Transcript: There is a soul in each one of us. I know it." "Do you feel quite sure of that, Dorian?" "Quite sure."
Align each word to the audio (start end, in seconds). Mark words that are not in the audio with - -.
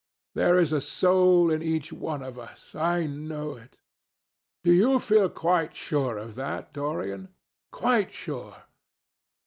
There 0.33 0.57
is 0.57 0.73
a 0.73 0.81
soul 0.81 1.51
in 1.51 1.61
each 1.61 1.93
one 1.93 2.23
of 2.23 2.39
us. 2.39 2.73
I 2.73 3.05
know 3.05 3.53
it." 3.55 3.77
"Do 4.63 4.73
you 4.73 4.97
feel 4.97 5.29
quite 5.29 5.75
sure 5.75 6.17
of 6.17 6.33
that, 6.33 6.73
Dorian?" 6.73 7.29
"Quite 7.71 8.11
sure." 8.11 8.63